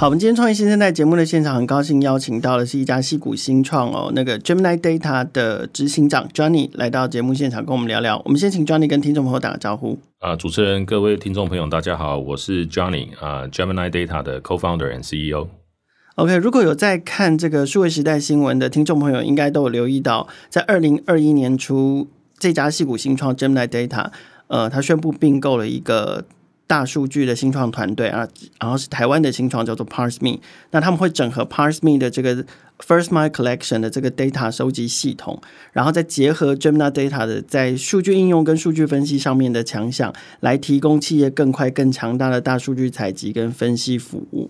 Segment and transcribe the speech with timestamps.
[0.00, 8.18] 好，我们今天创业新生代节目的现场，很高兴邀请到的是一家矽谷新创哦，那个 Gemini Data 的执行长 Johnny 来到节目现场跟我们聊聊。
[8.24, 9.98] 我们先请 Johnny 跟听众朋友打个招呼。
[10.20, 15.48] 啊，主持人、各位听众朋友，大家好，我是 Johnny 啊，Gemini Data 的 Co-founder and CEO。
[16.14, 24.06] OK，如果有在看这个数位时代新闻的听众朋友，应该都有留意到，在二零二一年初，这家矽谷新创 Gemini Data，
[24.46, 26.24] 呃，他宣布并购了一个。
[26.70, 28.28] 大数据的新创团队啊，
[28.60, 30.38] 然后是台湾的新创叫做 ParseMe，
[30.70, 32.44] 那他们会整合 ParseMe 的这个
[32.78, 44.48] First Mile Collection 的这个 data 收集系统，然后再结合 Gemini Data 的在数据应用跟数据分析上面的强项，来提供企业更快、更强大的大数据采集跟分析服务。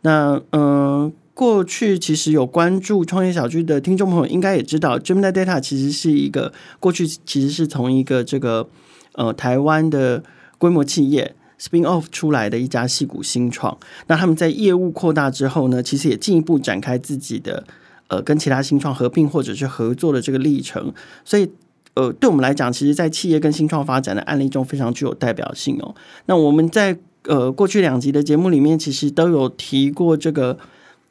[0.00, 8.68] 那嗯、过去其实有关注创业小聚的听众朋友应该也知道，Gemini Data 其实是一个过去其实是从一个这个
[9.12, 10.24] 呃台湾的
[10.58, 11.36] 规模企业。
[11.60, 17.62] Spin off 出来的一家矽谷新创，那他们在业务扩大之后呢，其实也进一步展开自己的
[18.08, 20.90] 呃跟其他新创合并或者是合作的这个历程。
[21.22, 21.50] 所以
[21.92, 25.94] 呃，对我们来讲，其实，在企业跟新创发展的案例中，非常具有代表性哦。
[26.24, 30.56] 那我们在呃过去两集的节目里面，其实都有提过这个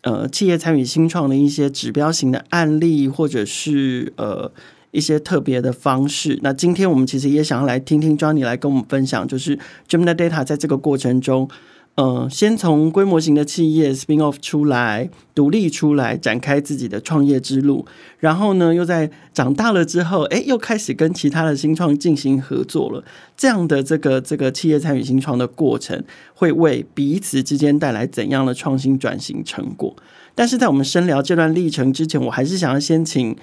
[0.02, 4.52] 呃企业参与新创的一些指标型的案例，或者是呃。
[4.91, 6.39] 一些特别的方式。
[6.41, 11.49] 那今天我们其实也想要来听听 Johnny 来跟我们分享，就是 Gemini Data 在这个过程中，
[11.95, 17.85] 呃，先从规模型的企业 spin off 出来，独立出来，展开自己的创业之路，
[18.19, 23.03] 然后呢，又在长大了之后，哎，又开始跟其他的新创进行合作了。
[23.35, 26.02] 这样的这个这个企业参与新创的过程，
[26.33, 29.95] 会为彼此之间带来怎样的创新转型成果？
[30.33, 33.35] 但是在我们深聊这段历程之前，我还是想要先请。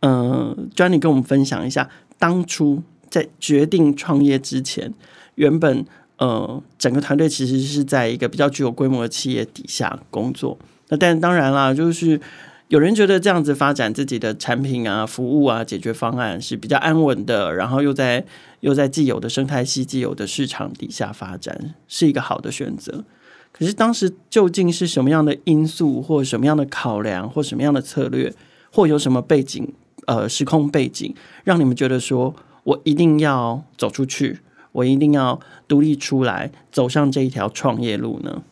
[0.00, 1.88] 嗯，Johnny 跟我们分享一下，
[2.18, 4.92] 当初在决定创业之前，
[5.36, 5.84] 原本
[6.18, 10.58] 呃整个团队其实是在一个比较具有规模的企业底下工作。
[10.88, 12.20] 那但当然啦，就是
[12.68, 18.24] 有人觉得这样子发展自己的产品啊、服务啊、解决方案是比较安稳的，然后又在
[18.60, 23.04] 又在既有的生态系、既有的市场底下发展，是一个好的选择。
[23.52, 28.34] 可是当时究竟是什么样的因素，或什么样的考量，或什么样的策略，
[28.72, 29.72] 或有什么背景？
[30.06, 32.34] 呃，时空背景让你们觉得说，
[32.64, 34.40] 我一定要走出去，
[34.72, 38.42] 我一定要独立出来，走上这一条创业路呢？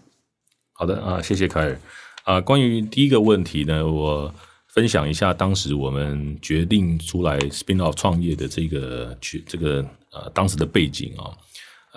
[0.73, 1.79] 好的啊，谢谢凯尔
[2.25, 2.41] 啊。
[2.41, 4.35] 关于第一个问题呢，我
[4.75, 11.31] 分享一下当时我们决定出来 spin off 创业的这个去这个呃当时的背景啊。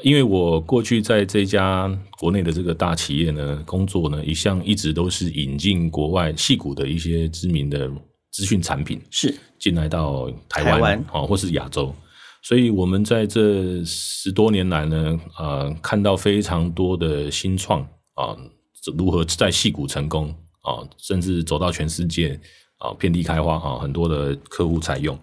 [0.04, 1.90] 因为我过去在这家
[2.20, 7.90] 国内的这个大企业呢工作呢，一向一直都是引进国外矽谷的一些知名的。
[8.36, 11.96] 资讯产品是进来到台湾啊，或是亚洲，
[12.44, 17.82] 所以我们在这十多年来呢，呃，看到非常多的新创
[18.16, 18.36] 啊，
[18.98, 22.38] 如何在戏谷成功啊，甚至走到全世界
[22.80, 25.18] 啊，遍地开花啊，很多的客户采用。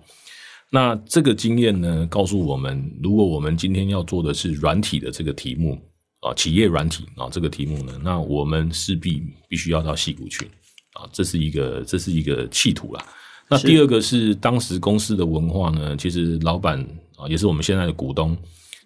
[0.70, 5.78] 那这个经验呢，告诉我们，如果我们今天要做的是软体的这个题目
[6.20, 10.48] 啊，企业软体啊这个题目呢，那我们势必必须要到戏谷去。
[10.92, 13.04] 啊，这是一个这是一个企图啦。
[13.48, 16.80] 那第二个是当时公司的文化呢，其实老板
[17.16, 18.36] 啊，也是我们现在的股东，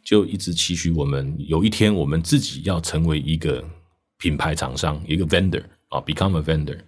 [0.04, 3.62] 就一直期许我们有一天我们自己要成为一个
[4.18, 6.78] 品牌厂商，一个 vendor 啊，become a vendor。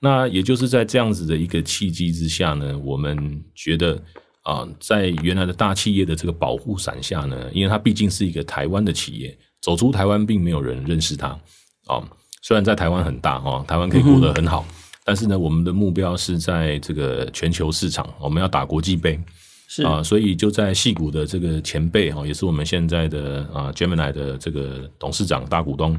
[0.00, 4.02] 那也就是在这样子的一个契机之下呢，我们觉得
[4.42, 11.28] 啊，在原来的大企业的这个保护伞下呢，因为它毕竟是一个台湾的企业，走出台湾并没有人认识它
[11.86, 12.08] 啊。
[12.42, 19.20] 虽然在台湾很大哈，台湾可以过得很好，嗯、但是呢，我们的目标是在这个全球市场，我们要打国际杯，
[19.66, 25.98] 是啊，所以就在戏谷的这个前辈哈，也是我们现在的啊 Gemini 的这个董事长大股东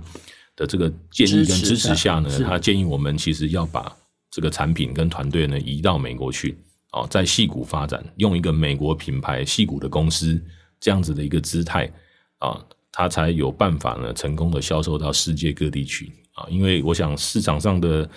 [0.56, 3.96] 的这个建议跟支持下呢，他建议我们其实要把
[4.32, 6.58] 这个产品跟团队呢移到美国去
[6.92, 10.42] 啊，在戏谷发展，用一个美国品牌戏谷的公司
[10.80, 11.92] 这样子的一个姿态
[12.40, 12.60] 啊，
[12.92, 16.12] 他才有办法呢成功的销售到世界各地去。
[16.40, 18.10] 啊，因为我想市场上的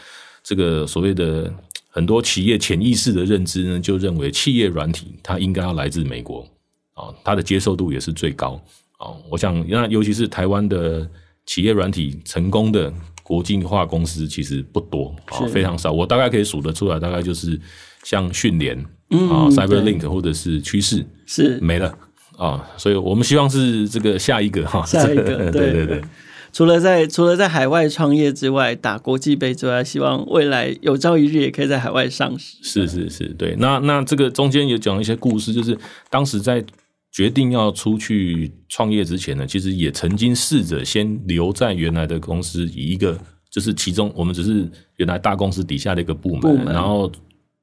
[0.45, 1.53] 这个所谓的
[1.91, 6.47] 很多企业潜意识的认知呢，就认为企业软体它应该要来自美国
[6.95, 8.61] 啊，它的接受度也是最高
[8.99, 9.11] 啊。
[9.29, 11.09] 我想那尤其是台湾的
[11.47, 12.93] 企业软体成功的
[13.25, 15.91] 国际化公司其实不多啊，非常少。
[15.91, 17.61] 我大概可以数得出来，大概就是
[18.05, 18.79] 像讯联
[19.11, 21.99] 啊、CyberLink 或者是趋势是没了
[22.37, 26.03] 啊，所以我们希望是这个下一个哈，下一个，对对对，对。
[26.53, 32.59] 除了在除了在海外创业之外，打国际杯之外，希望未来有朝一日也可以在海外上市。
[32.63, 33.57] 是是是，对。
[33.59, 35.77] 那那这个中间有讲一些故事，就是
[36.11, 36.63] 当时在
[37.11, 43.19] 决定要出去创业之前呢，其实也曾经试着先留在原来的公司，以一个
[43.51, 47.11] 就是其中我们只是原来大公司底下的一个部门，然后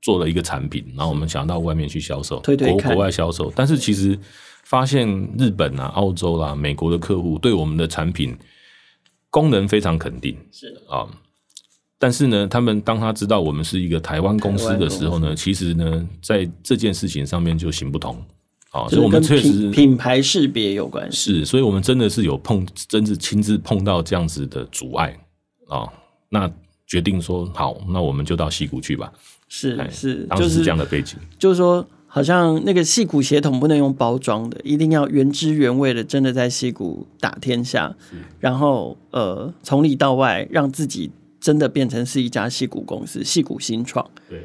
[0.01, 3.53] 做了一个产品，然后我们想到外面去销售，推推国国外销售。
[3.55, 4.17] 但是其实
[4.63, 5.07] 发现
[5.37, 8.35] 日本啊、澳洲啦、啊、美国的客户对我们的产品。
[9.29, 11.07] 功能非常肯定，是啊，
[11.97, 18.15] 但是呢，他们当他知道我们是一个台湾公司的时候呢，其实呢，在这件事情上面就行不通
[18.71, 25.15] 啊，所以我们确实品牌识别有关系，是，所以我们真的是有碰，真是亲自碰到这样子的阻碍
[25.67, 25.87] 啊，
[26.29, 26.51] 那
[26.87, 29.13] 决定说好，那我们就到溪谷去吧，
[29.47, 31.87] 是是，当时是这样的背景，就是说。
[32.11, 37.95] 好像那个戏骨血统不能用包装的，一定要原汁原味的，真的在戏骨打天下。
[38.39, 44.03] 然后呃，从里到外让自己真的变成是一家戏骨公司，戏骨新创。
[44.27, 44.41] 对，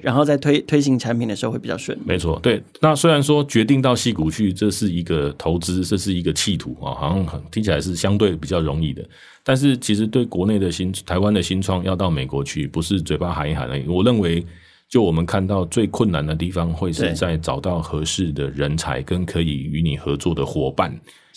[0.00, 2.02] 然后在推推行产品的时候会比较顺利。
[2.06, 2.62] 没错，对。
[2.80, 9.04] 那虽然说决定到戏骨去，这是一个投资，这是一个企图啊，好像听起来是相对比较容易的。
[9.44, 13.86] 但是其实对国内的新台湾的新创要到美国去，不是嘴巴喊一喊而已。
[13.86, 14.42] 我认为。
[14.88, 20.96] 就我们看到最困难的地方，会是在找到合适的人才跟可以与你合作的伙伴，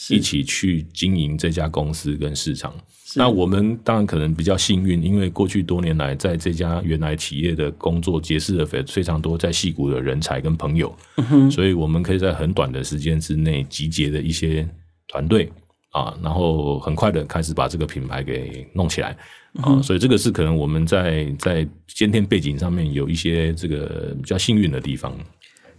[0.10, 2.74] 一起去经营这家公司跟市场。
[3.16, 10.96] 那我们当然可能比较幸运，因为过去多年来在这家原来企业的工作结识了非非常多在戏谷的人才跟朋友，
[11.50, 14.68] 所以我们可以在很短的时间之内集结的一些
[15.08, 15.52] 团队。
[15.92, 19.18] 啊，然后很快的开始把这个品牌给弄起来
[19.62, 25.14] 啊，所以这个是可能我们在在先天背景上面有一些这个比较幸运的地方。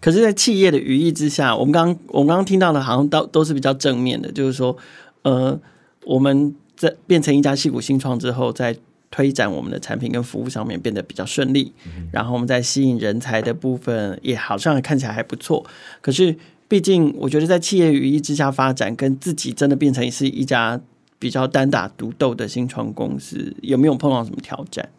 [0.00, 4.76] 可是，在企业的羽翼之下，我们刚我们刚刚听到的，好像都都是比较正面的，就是说，
[5.22, 5.58] 呃，
[6.05, 8.76] 我们在变成一家戏骨新创之后，在
[9.11, 11.72] 推展我们的产品跟服务上面变得比较顺利，
[12.12, 15.64] 然后我们在吸引人才的部分也好像看起来还不错，
[16.00, 16.37] 可是。
[16.70, 20.81] 毕竟，我觉得在企业羽翼之下发展，跟自己真的变成是一家
[21.20, 24.90] 比较单打独斗的新创公司，有没有碰到什么挑战？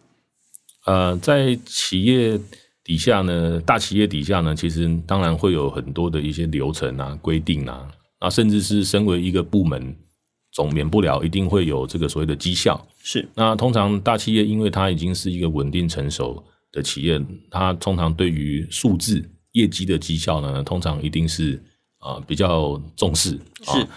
[0.86, 2.40] 呃，在企业
[2.84, 7.88] 底下呢，大企业底下呢，其实当然会有很多的一些流程啊、规定啊，
[8.20, 9.94] 啊，甚至是身为一个部门，
[10.54, 12.88] 总免不了一定会有这个所谓的绩效。
[13.04, 16.42] 是，那通常大企业，因为它已经是一个稳定成熟
[16.72, 17.20] 的企业，
[17.50, 19.28] 它通常对于数字。
[19.54, 21.62] 业绩的绩效呢，通常一定是
[21.98, 23.32] 啊、呃、比较重视。
[23.64, 23.88] 是、啊，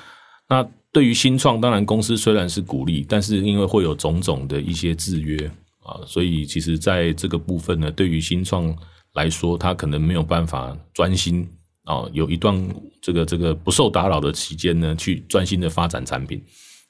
[0.48, 5.36] 那对于新创，当然公司虽然是鼓励，但是因为会有种种的一些制约
[5.82, 8.74] 啊，所以其实在这个部分呢，对于新创
[9.14, 11.46] 来说，他可能没有办法专心
[11.82, 12.56] 啊，有一段
[13.02, 16.40] 这个这个不受打扰的期间呢，去专心的发展产品。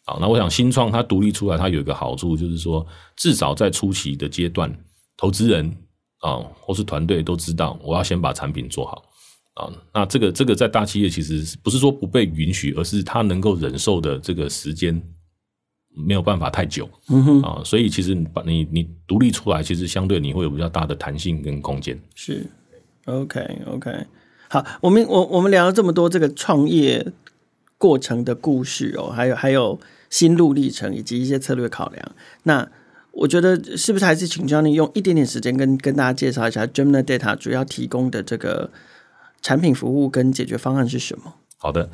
[0.04, 2.86] 啊，那我想新创它独立出来，它有一个好处就是说，
[3.16, 4.70] 至少在初期的阶段，
[5.16, 5.74] 投资人。
[6.20, 9.02] 啊，或是团队都知道，我要先把产品做好
[9.54, 9.72] 啊。
[9.92, 15.00] 那这个这个在大企业其实不是说不被允许，而是他能够忍受的这个时间
[15.94, 16.88] 没有办法太久。
[17.08, 21.98] 嗯哼啊，所以其实你把你你独立出来，其实相对你会有比较大的弹性跟空间。
[22.14, 22.46] 是
[23.06, 24.06] ，OK OK。
[24.48, 27.12] 好，我们我我们聊了这么多这个创业
[27.78, 32.12] 过程的故事哦，还有还有心路历程以及一些策略考量。
[32.44, 32.68] 那
[33.10, 38.70] 我觉得是不是还是请教你用一点点时间跟跟大家介绍一下 Gemini Data 主要提供的这个
[39.44, 41.32] 产品服务跟解决方案是什么？
[41.58, 41.88] 好的，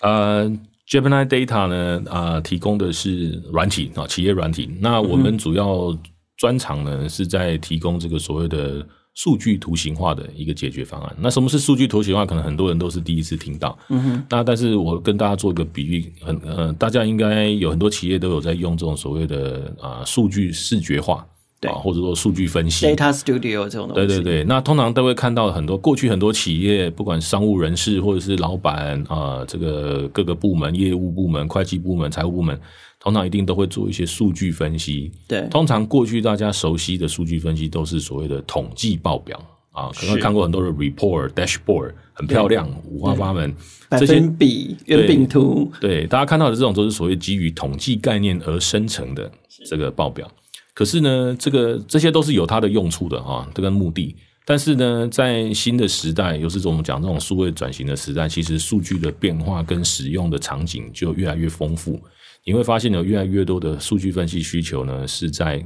[0.00, 0.50] 呃
[0.88, 4.68] ，Gemini Data 呢，啊、呃，提供的是软体啊，企业软体。
[4.80, 5.96] 那我们主要
[6.36, 8.84] 专长呢是在提供这个所谓的。
[9.16, 11.16] 数据图形化的一个解决方案。
[11.20, 12.26] 那什么是数据图形化？
[12.26, 13.78] 可能很多人都是第一次听到。
[13.88, 14.26] 嗯哼。
[14.28, 21.24] 那但是我跟大家做一个比喻，很呃，大家应该有很多企业都有在用这种所谓的啊数据视觉化，
[21.64, 23.94] 对啊，或者说数据分析，Data Studio 这种东西。
[23.94, 24.44] 对对对。
[24.44, 32.58] 那通常都会看到很多过去很多企业，不管商务人士或者是老板啊、呃，这个各个部门、业务部门、会计部门、财务部门。
[33.00, 35.12] 通常一定都会做一些数据分析。
[35.28, 39.38] 对，通常过去大家熟悉的数据分析都是所谓的统计报表
[39.72, 43.54] 啊，可能看过很多的 report、dashboard，很漂亮，五花八门，
[43.90, 45.70] 百分比、圆饼图。
[45.82, 49.30] 对，大家看到的这种都是所谓基于统计概念而生成的
[49.66, 50.26] 这个报表。
[50.74, 54.16] 可是呢，这个这些都是有它的用处的啊，这个目的。
[54.46, 61.98] 但是呢，在新的时代，尤其是我们讲这种数位转型的时代，其实数据的变化跟使用的场景就越来越丰富。
[62.44, 65.64] 你会发现有越来越多的数据分析需求呢，是在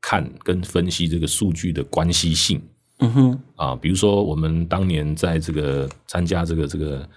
[0.00, 2.62] 看跟分析这个数据的关系性。
[3.00, 7.08] 嗯哼，啊，比如说我们当年在这个参加这个这个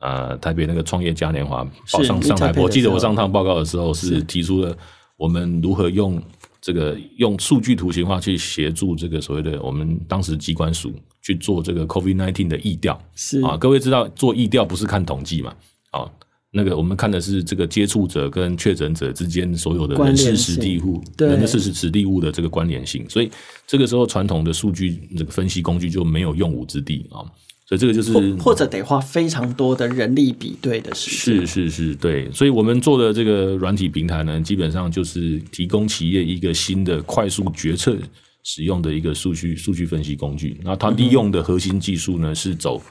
[0.00, 4.76] 呃台北那个创业嘉年华报上上台，我记得我上趟报告的时候是提出了
[5.16, 6.20] 我们如何用
[6.62, 10.90] 这个用数据图形化去协助这个所谓的我们当时机关署
[11.20, 12.98] 去做这个 COVID nineteen 的疫调。
[13.14, 15.54] 是啊，各位知道做疫调不是看统计嘛？
[15.90, 16.10] 啊。
[16.54, 23.30] 那个我们看的是这个接触者跟确诊者之间所有的人事实地物，人的事实实地物的这个关联性，所以
[23.66, 27.24] 这个时候传统的数据这个分析工具就没有用武之地啊，
[27.66, 31.46] 所以这个就是或，者得花非常多的人力比对的时间。
[31.46, 37.96] 是是是，对，所以我们做的这个软体平台呢，基本上就是提供企业一个新的快速决策
[38.42, 42.82] 使用的一个数据数据分析工具，那它利用的核心技术呢是走。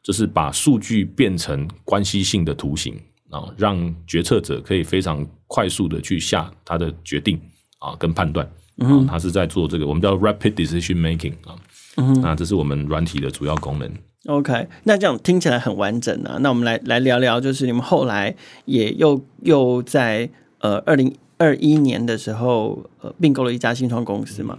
[0.00, 2.94] 就是把数据变成关系性的图形
[3.30, 7.38] 啊，让决策者可以非常快速的去下他的决定
[7.80, 8.46] 啊，跟判断。
[8.78, 11.54] 啊，他是在做这个，我们叫 rapid decision making 啊。
[11.98, 13.90] 嗯，那这是我们软体的主要功能。
[14.26, 16.38] OK，那这样听起来很完整啊。
[16.40, 18.34] 那我们来来聊聊，就是你们后来
[18.66, 20.28] 也又又在
[20.60, 24.56] 呃二零二一年的时候呃并购了一家新创公司嘛？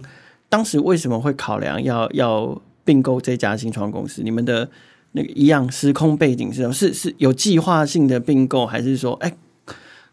[0.48, 4.22] 当时为什么会考量要要并购这家新创公司？
[4.22, 4.68] 你们的
[5.12, 9.36] 那个一样时空背景是是是有计划性的并购，还是说哎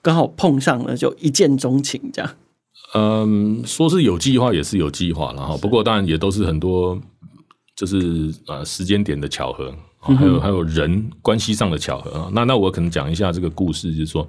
[0.01, 2.31] 刚好碰上了就一见钟情这样？
[2.93, 7.01] 嗯，说是有计划也是有计划，然后不过当然也都是很多
[7.77, 12.29] 就是呃时间点的巧合，还有还有人关系上的巧合啊。
[12.33, 14.27] 那那我可能讲一下这个故事，就是说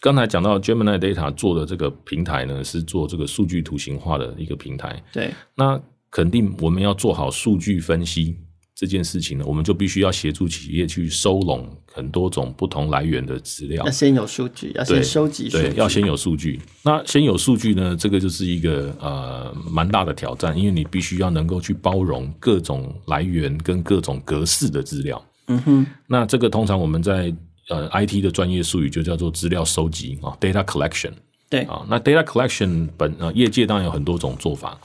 [0.00, 5.02] 刚才讲到 Gemini Data 做的这个平台呢，是做这个数据图形化的一个平台。
[5.12, 8.36] 对，那肯定我们要做好数据分析。
[8.82, 13.84] 这件事情呢，我们就必须要协助企业去收拢很多种不同来源的资料。
[13.84, 16.60] 要先有数据，要先收集数据，对，要先有数据。
[16.82, 25.24] 那先有数据呢，这个就是一个呃蛮大的挑战，因为你必须要能够去包容各种来源跟各种格式的资料。
[25.46, 25.86] 嗯哼。
[26.08, 27.32] 那这个通常我们在
[27.68, 31.12] 呃 IT 的专业术语就叫做资料收集啊，data collection。
[31.48, 34.76] 对啊，那 data collection 本呃业界当然有很多种做法。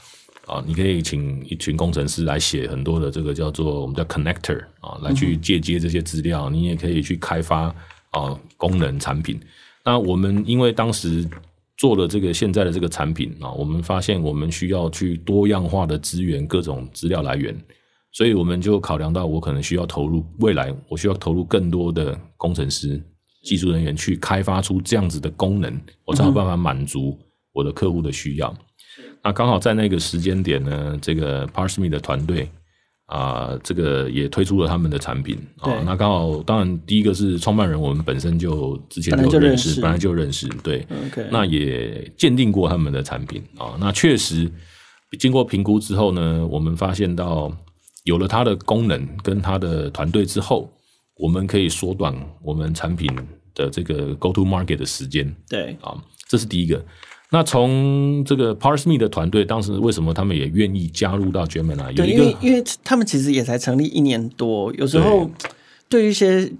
[0.48, 6.48] 啊，你可以请一群工程师来写很多的这个叫做我们叫 connector 啊，来去借接这些资料。
[6.48, 7.74] 你也可以去开发
[8.10, 9.38] 啊功能产品。
[9.84, 11.28] 那我们因为当时
[11.76, 17.56] 做了这个现在的这个产品啊，我们发现我们需要去多样化的资源各种资料来源，
[18.12, 23.00] 所以我们就考量到我可能需要投入未来，我需要投入更多的工程师、
[23.44, 27.16] 技术人员去开发出这样子的功能，我才有办法满足
[27.52, 28.52] 我的客户的需要。
[29.22, 32.48] 那刚好在那个时间点呢，这个 Parsme 的团队
[33.06, 35.82] 啊，这个也推出了他们的产品啊。
[35.84, 40.86] 那刚好，当然第一个是创办人，我们本身就之前就认识，本来就认识，对。
[41.30, 43.76] 那也鉴定过他们的产品啊。
[43.80, 44.50] 那确实
[45.18, 47.52] 经过评估之后呢，我们发现到
[48.04, 50.70] 有了它的功能跟它的团队之后，
[51.16, 53.08] 我们可以缩短我们产品
[53.54, 55.34] 的这个 Go to Market 的时间。
[55.48, 55.96] 对啊，
[56.28, 56.84] 这是第一个。
[57.30, 61.94] 那从这个 Parsme 的团队，当时为什么他们也愿意加入到 Gemini？
[61.94, 65.30] 对，因为因为他们其实也才成立一年多，有时候
[65.90, 66.50] 对于一些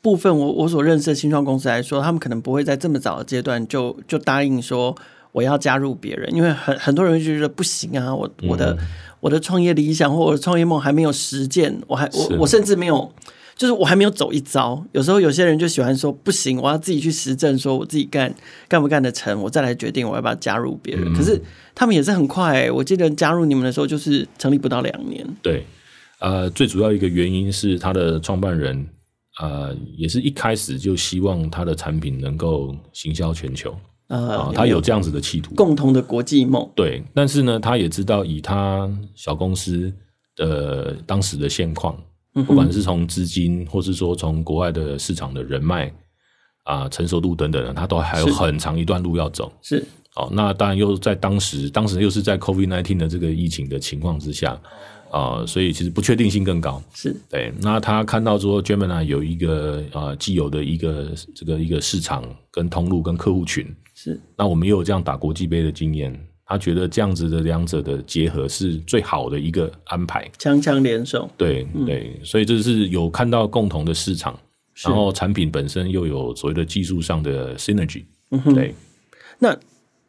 [0.00, 4.96] 部分我我所认识的新创公司来说，他们可能不会在这么早的阶段就就答应说
[5.32, 8.86] 我要加入别人，因为很很多人就觉得不行啊，我我的、嗯、
[9.20, 13.12] 我的创业理想或我的创业梦还没有实践，我还我我甚至没有。
[13.56, 18.34] 就是我还没有走一遭，有时候有些人就喜欢说不行，我要自己去实证，说我自己干
[18.66, 21.12] 干不干得成，我再来决定我要不要加入别人。
[21.12, 21.40] 嗯、可是
[21.72, 25.24] 他们也是很快、欸，我记得加入你们的时候就是成立不到两年。
[25.40, 25.64] 对，
[26.18, 28.84] 呃，最主要一个原因是他的创办人，
[29.40, 33.70] 呃，也是一开始就希望他的产品能够行销全球
[34.08, 34.18] 啊、
[34.48, 36.68] 呃，他有这样子的企图，共同的国际梦。
[36.74, 39.92] 对，但是呢，他也知道以他小公司
[40.34, 41.96] 的当时的现况。
[42.42, 45.92] 不管是从资金，或是说从国外的市场的人脉
[46.64, 49.52] 啊、成熟度等等的，他都还有很长一段路要走。
[49.62, 49.84] 是
[50.16, 54.60] 哦，那当然又在当时，当时又是在 COVID-19 的这个疫情的情况之下
[55.10, 56.82] 啊，所以其实不确定性更高。
[56.94, 57.52] 是对。
[57.60, 64.20] 那他看到说 Gemini 有一个啊既有的一个这个一个市场跟通路跟客户群，是。
[64.36, 66.18] 那我们又有这样打国际杯的经验。
[66.46, 71.30] 他觉得这样子的两者的结合是最好的一个安排，强强联手。
[71.38, 74.38] 对对，所以这是有看到共同的市场，
[74.84, 78.04] 然后产品本身又有所谓的技术上的 synergy。
[78.30, 78.74] 嗯，对。
[79.38, 79.58] 那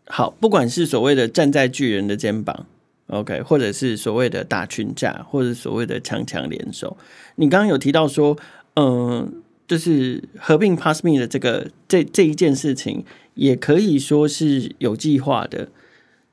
[0.07, 2.65] 好，不管是所谓的站在巨人的肩膀
[3.07, 6.97] ，OK，或者是所谓的打群架，或者所谓的强强联手，
[7.37, 8.37] 你刚刚有提到说，
[8.73, 9.29] 嗯、呃，
[9.67, 15.69] 就是合并 PassMe 的这个这这一件事情，也可以说是有计划的。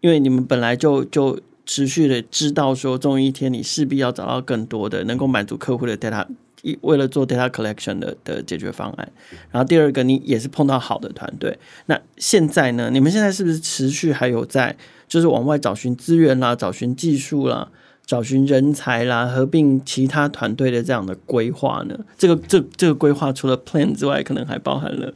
[0.02, 6.26] 因为你们本来就就持续的知道说，终于一天你势必要找到更多的能够满足客户的 data
[6.62, 9.12] 一为了做 data collection 的的解决方案。
[9.50, 11.56] 然后第二个，你也是碰到好的团队。
[11.86, 12.90] 那现在呢？
[12.90, 14.76] 你们现在是不是持续还有在
[15.08, 17.68] 就是往外找寻资源啦，找寻技术啦，
[18.04, 21.96] 找寻人才啦，合并其他团队的这样的规划呢？
[22.18, 25.14] 这个这这个规划除了 plan 之外，可能还包含了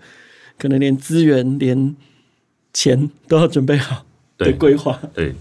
[0.57, 1.97] 可能连资源连
[2.73, 4.05] 钱都要准备好
[4.38, 4.99] 的规划。
[5.14, 5.35] 对。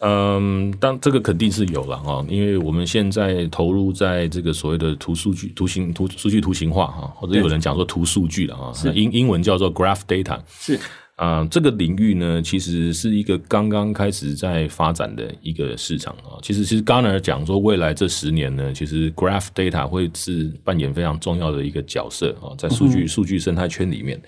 [0.00, 10.74] 嗯，当这个肯定是有了啊，因为我们现在投入在这个所谓的图数据、图形、图数据图形化哈，或者有人讲说图数据了啊，英英文叫做 graph data，是
[11.16, 16.36] 啊、呃，这个领域呢，其实是一个刚刚开始在发展的一个市场啊。
[16.42, 24.20] 其实，其实 Gartner 讲说，未来这十年呢，其实 graph data 会是扮演非常重要的一个角色啊，在数据数据生态圈里面。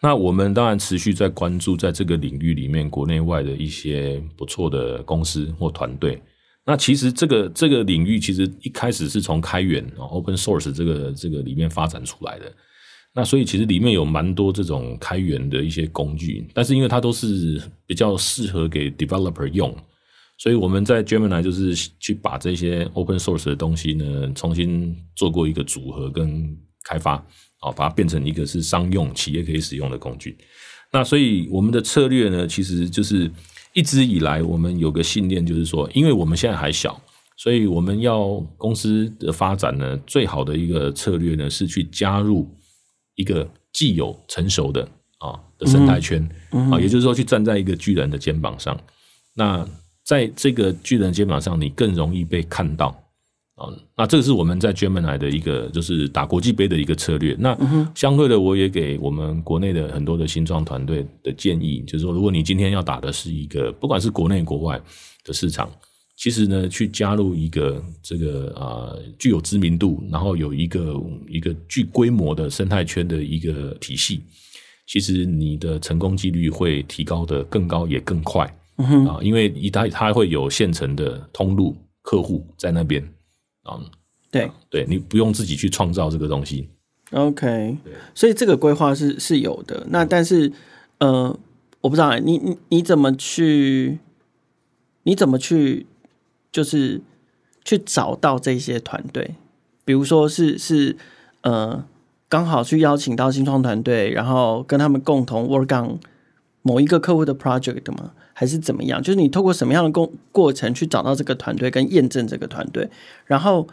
[0.00, 6.22] 那我们当然持续在关注，在这个领域里面，国内外的一些不错的公司或团队。
[6.64, 12.52] 那其实这个这个领域，其实一开始是从开源 open source 这个这个里面发展出来的。
[13.14, 19.74] 那所以其实里面有蛮多这种开源的一些工具，但是因为它都是比较适合给 developer 用，
[20.36, 27.26] 所以我们在 Gemini 就是去把这些 open source 的东西呢，重新做过一个组合跟开发。
[27.60, 30.36] 好，把它变成一个是商用企业可以使用的工具。
[30.92, 33.30] 那所以我们的策略呢，其实就是
[33.72, 36.98] 一直以来我们有个信念，就是说，因为我们现在还小，
[37.36, 42.48] 所以我们要公司的发展呢，最好的一个策略呢，是去加入
[43.16, 44.88] 一个既有成熟的
[45.18, 48.80] 啊的生态圈啊，也就是说，去站在一个巨人的肩膀上。
[49.34, 49.68] 那
[50.04, 52.98] 在这个巨人的肩膀上，你更容易被看到。
[53.58, 57.36] 啊，那这个是我们在 Gemini 的一个，就是打国际杯的一个策略。
[57.40, 57.58] 那
[57.94, 64.80] 相对的，我也给我们国内的很多的新创团队的建议，就是说，如果你今天要打的是一个，不管是国内国外
[65.24, 65.68] 的市场，
[66.16, 70.94] 其实呢，去加入一个这个啊具有知名度，然后有一个
[71.28, 74.20] 一个具规模的生态圈的一个体系，
[74.86, 78.44] 其实你的成功几率会提高的更高也更快。
[79.08, 83.04] 啊，因为一它它会有现成的通路客户在那边。
[83.74, 83.90] 嗯，
[84.30, 86.68] 对，对你不用自己去创造这个东西。
[87.12, 87.78] OK，
[88.14, 89.86] 所以这个规划是是有的。
[89.88, 90.52] 那但是，
[90.98, 91.38] 呃，
[91.80, 93.98] 我不知道你你你怎么去，
[95.04, 95.86] 你怎么去，
[96.52, 97.00] 就是
[97.64, 99.36] 去找到这些团队？
[99.86, 100.98] 比如说是是
[101.40, 101.82] 呃，
[102.28, 105.98] 刚好去邀请到新创团队，然后跟他们共同 work on
[106.60, 108.12] 某一个客户的 project 吗？
[108.38, 109.02] 还是怎么样？
[109.02, 112.88] 就是你透过什么样的过过程去找到这个团队跟验证这个团队，
[113.26, 113.66] 然后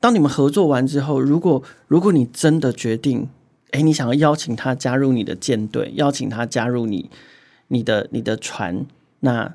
[0.00, 3.28] 当你们合作完之后，如果如果你真的决定，
[3.72, 7.10] 哎，你想要邀请他加入你的舰队，邀请他加入你
[7.68, 8.86] 你的你的船，
[9.20, 9.54] 那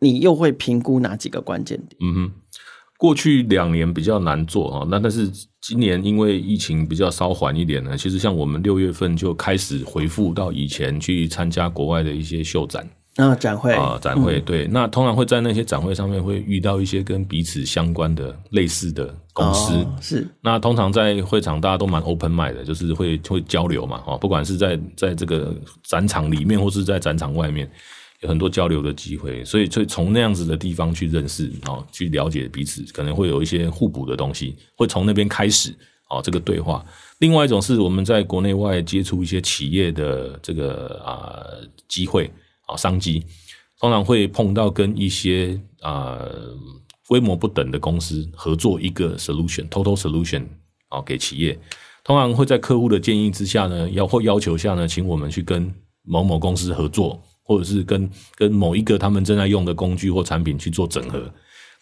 [0.00, 1.96] 你又会评估哪几个关键点？
[2.00, 2.32] 嗯哼，
[2.98, 5.30] 过去两年比较难做啊，那但是
[5.60, 12.84] 今年因为疫情比较稍缓一点呢，其实像我们六月份就开始回复到以前去参加国外的一些秀展。
[13.16, 20.26] 啊，展会啊，展会对，那通常会在那些展会上面会遇到一些跟彼此相关的类似的公司，哦、是。
[20.40, 27.68] 那通常在会场大家都蛮 open mind 的，就是会会交流嘛，哦不管是在在这个展场里面或是在展场外面，
[28.20, 35.74] 有很多交流的机会，所以所以从那样子的地方去认识啊，去了解彼此，可能会有一些互补的东西，会从那边开始
[36.08, 36.82] 哦，这个对话。
[37.18, 41.42] 另外一种是我们在国内外接触一些企业的这个啊
[41.88, 42.30] 机会。
[42.70, 43.24] 啊，商机
[43.78, 46.20] 通常会碰到跟一些啊
[47.08, 50.44] 规模不等的公司合作一个 solution，total solution
[50.88, 51.58] 啊，给企业。
[52.02, 61.30] 通常会在客户的建议之下呢，要或要求下呢，请我们去跟某某公司合作，或者是跟跟某一个他们正在用的工具或产品去做整合。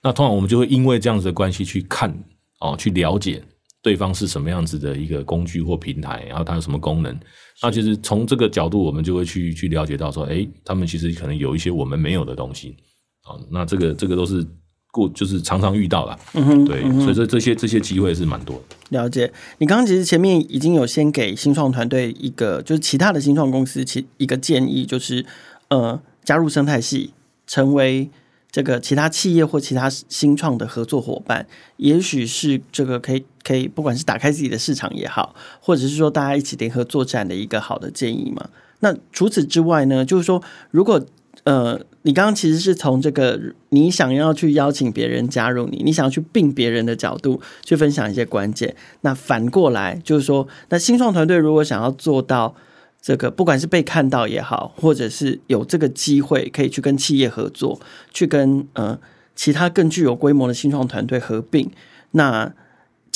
[0.02, 2.12] 那通常我们就会因为这样子的关系去看
[2.58, 3.42] 啊，去了解。
[3.88, 7.18] 对方是什么样子的一个工具或平台，然后它有什么功能？
[7.62, 12.76] 那其实从这个角度，我们就会去去了解到说，哎，他们其实可能有一些我们没有的东西。
[13.22, 14.46] 啊，那这个这个都是
[14.92, 16.18] 过，就是常常遇到了。
[16.34, 18.76] 嗯哼，对，嗯，所以说这些这些机会是蛮多的。
[18.90, 25.24] 了解，你刚刚其实前面已经有先给新创团队一个，就是其他的新创公司其一个建议，就是
[25.70, 27.14] 呃，加入生态系，
[27.46, 28.10] 成为。
[28.50, 31.46] 这个其他企业或其他新创的合作伙伴，
[31.76, 38.50] 也许是这个可以可以，不管是打开自己的市场也好，或者是说大家一起联合作战的一个好的建议嘛。
[38.80, 41.02] 那除此之外呢，就是说，如果
[41.44, 48.76] 呃，你刚刚其实是从这个你想要去邀请别人加入你，你想要去并别人的角度去分享一些关键。
[49.00, 52.54] 那反过来就是说，那新创团队如果想要做到。
[53.00, 57.80] 这个不管是被看到也好，或者是有这个机会可以去跟企业合作，
[58.12, 58.98] 去跟呃
[59.36, 61.70] 其他更具有规模的新创团队合并，
[62.10, 62.52] 那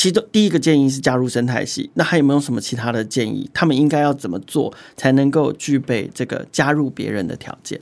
[0.03, 3.49] 其中第一个建议是加入生态系，那还有没有什么其他的建议？
[3.55, 7.81] 他们应该要怎么做才能够具备这个加入别人的条件？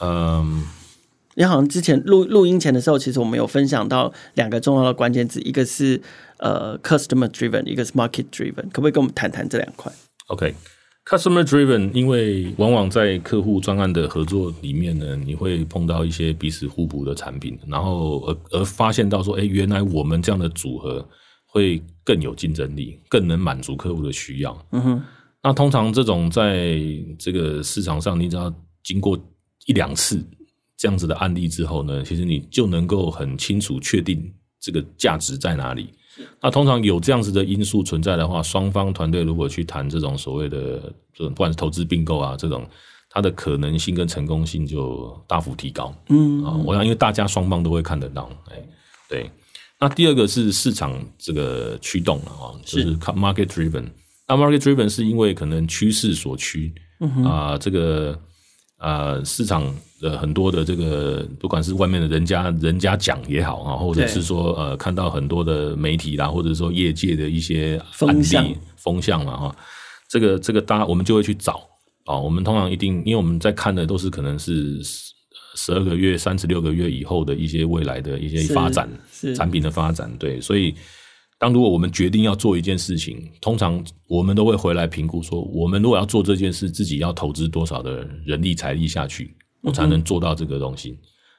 [0.00, 0.62] 嗯，
[1.34, 6.00] 你好像之前录录音前的时候，其实我们有分享到两个重要的关键字，一个是
[6.36, 9.92] 呃 customer driven，一个是 market driven，可不可以跟我们谈谈这两块
[11.04, 21.06] ？OK，customer driven，因为往往在客户专案的合作里面呢，你会碰到一些彼此互补的产品，然后而而发现到说，哎，原来我们这样的组合
[21.46, 24.66] 会更有竞争力，更能满足客户的需要。
[24.72, 25.02] 嗯哼，
[25.42, 26.78] 那通常这种在
[27.18, 29.18] 这个市场上，你只要经过
[29.66, 30.24] 一两次
[30.76, 35.90] 这样子的案例之后呢，其实你就能够很清楚确定这个价值在哪里。
[36.40, 42.66] 那通常有这样子的因素存在的话，双方团队如果去谈这种所谓的这种不管是投资并购啊，这种
[43.08, 45.94] 它的可能性跟成功性就大幅提高。
[46.08, 48.62] 嗯啊，我想因为大家双方都会看得到，哎，
[49.08, 49.30] 对。
[49.80, 53.86] 那第二个是市场这个驱动了啊，就是 market driven。
[54.28, 56.72] 那 market driven 是因为可能趋势所趋
[57.24, 58.18] 啊，这个。
[58.82, 69.56] 呃，市场的很多的这个，不管是外面的人家人家讲也好啊，或者是说呃，看到很多的媒体啦，或者说业界的一些案例风向，风向嘛哈，
[70.08, 71.60] 这个这个大家我们就会去找
[72.06, 72.18] 啊。
[72.18, 74.82] 我们通常一定，因为我们在看的都是可能是
[75.54, 78.90] 十二个月、三十六个月以后的一些未来的一些发展，
[79.36, 80.74] 产品的发展，对，所以。
[81.42, 90.90] 当如果我们决定要做一件事情，通常我们都会回来评估说，我们如果要做这件事，自己要投资多少的人力财力下去，我才能做到这个东西。
[90.90, 90.98] 嗯、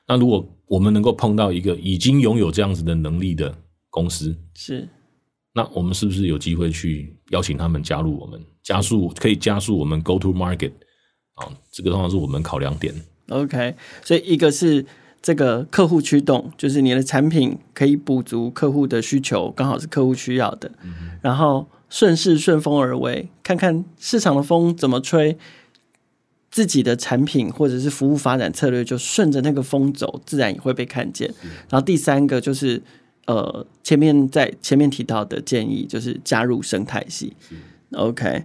[0.10, 3.58] 那如果我们能够碰到一个已经拥有这样子的能力的
[3.90, 4.86] 公司，是，
[5.54, 10.74] 那我们是不是有机会去邀请他们加入我们，加速可以加速我们 go to market
[11.36, 11.48] 啊？
[11.72, 12.94] 这个通常是我们考量点。
[13.30, 14.86] OK，所以一个是。
[15.24, 20.70] 这个客户驱动就是你的产品可以补足客户的需求，刚好是客户需要的。
[20.84, 25.38] 嗯、然后顺势顺风而为，看看市场的风怎么吹，
[26.52, 31.34] 自己的产品或者是服务发展策略就顺着那个风走，自然也会被看见。
[31.70, 32.82] 然后第三个就是
[33.26, 37.34] 呃，前面在前面提到的建议就是加入生态系。
[37.94, 38.44] OK，那。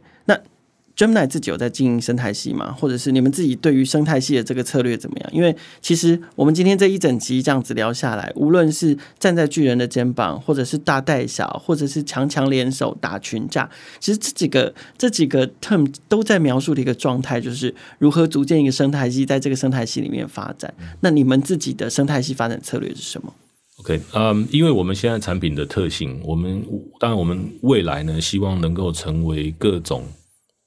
[0.98, 2.72] Gemini 自己有在经营生态系吗？
[2.72, 5.30] 或者是你们自己对于生态系的这个策略怎么样？
[5.32, 20.74] 因为其实我们今天这一整集这样子聊下来，无论是站在巨人的肩膀，或者是大带小，或者是强强联手打群架，其实这几个这几个 term 都在描述的一个状态，就是如何组建一个生态系，在这个生态系里面发展。
[21.02, 23.32] 那你们自己的生态系发展策略是什么
[23.76, 26.60] ？OK，嗯、um，因为我们现在产品的特性，我们
[26.98, 30.02] 当然我们未来呢，希望能够成为各种。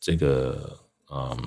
[0.01, 0.77] 这个
[1.13, 1.37] 嗯，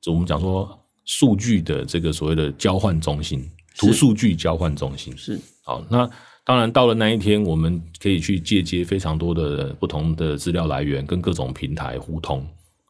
[0.00, 3.44] 就我们讲说数据的这个所谓的交换中心，
[3.76, 5.84] 图数据交换中心是好。
[5.90, 6.08] 那
[6.44, 12.40] 当然到了那一天，我们可以去借接非常多的不同的资料来源，跟各种平台互通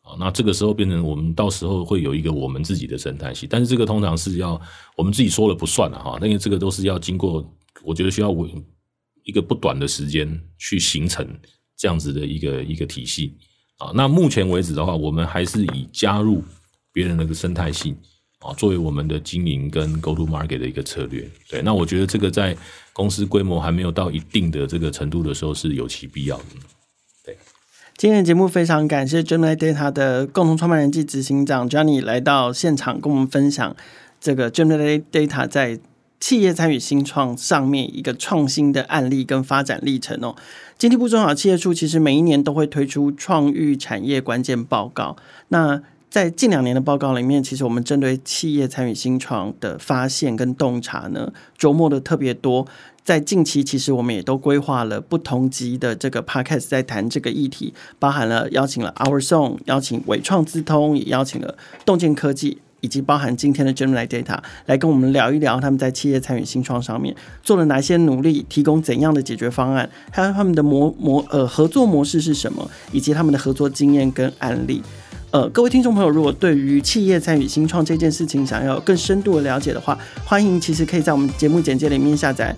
[0.03, 0.13] 啊。
[0.21, 4.61] 那这个时候变成我们到时候会有一个我们自己的生态系，但是这个通常是要
[4.95, 7.43] 我们自己说了不算了哈，因为这个都是要经过，
[7.83, 8.47] 我觉得需要我
[9.25, 11.27] 一个不短的时间去形成
[11.77, 13.39] 这样子的一个一个体系。
[13.79, 16.43] 啊，那目前为止的话，我们还是以加入
[16.93, 17.95] 别人的个生态系
[18.41, 21.29] 啊，作为我们的经营跟 go to market 的一个策略。
[21.49, 22.57] 对，那我觉得这个在
[22.93, 26.45] 公司规模还没有到一定的这个程度的时候，是有其必要的。
[27.23, 27.37] 对，
[27.99, 33.77] 今天的节目非常感谢 Gemini Data 的共同创办人暨执行长 Johnny 来到现场，跟我们分享
[34.19, 35.79] 这个 Gemini Data 在
[36.19, 40.35] 企业参与新创上面一个创新的案例跟发展历程哦。
[40.79, 45.17] 经济部中小企业处其实每一年都会推出创育产业关键报告。
[45.49, 52.67] 那在近两年的报告里面，其实我们针对企业参与新创的发现跟洞察呢，琢磨的特别多。
[53.05, 62.59] 在近期，其实我们也都规划了不同级的这个 podcast 在谈这个议题，包含了邀请了 Our Song，邀请伟创资通，也邀请了洞见科技。
[62.87, 74.81] 以及包含今天的 Gemini Data 来跟我们聊一聊他们在企业参与新创上面做了哪些努力，提供怎样的解决方案，还有他们的模模呃合作模式是什么，以及他们的合作经验跟案例。
[75.33, 82.55] 呃，各位听众朋友，如果对于企业参与新创这件事情想要更深度的了解的话，欢迎其实可以在我们节目简介里面下载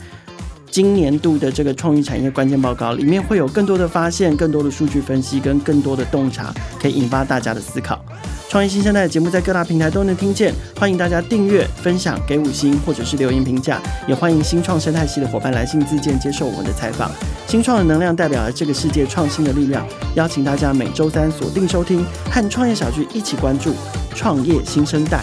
[0.79, 8.01] 今年度的这个创意产业关键报告，里面会有更多的发现、更多的数据分析跟更多的洞察，可以引发大家的思考。
[8.49, 17.11] 创业新生代的节目在各大平台都能听见，欢迎大家订阅、分享、给五星或者是留言评价，也欢迎新创生态系的伙伴来信自荐接受我们的采访。
[17.49, 23.75] 新创的能量代表了这个世界创新的力量，邀请大家每周三锁定收听，和创业小聚一起关注
[24.14, 25.21] 创业新生代。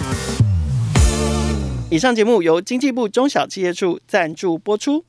[1.89, 5.05] 以上节目由经济部中小企业处赞助播出。